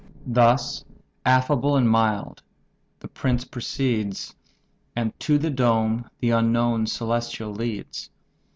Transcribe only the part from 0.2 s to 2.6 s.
Thus affable and mild,